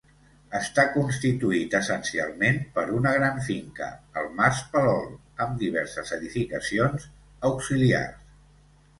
Està 0.59 0.83
constituït 0.93 1.73
essencialment 1.79 2.55
per 2.77 2.85
una 2.99 3.11
gran 3.17 3.43
finca, 3.47 3.89
el 4.21 4.29
Mas 4.39 4.61
Palol, 4.71 5.05
amb 5.45 5.61
diverses 5.65 6.15
edificacions 6.17 7.05
auxiliars. 7.51 8.25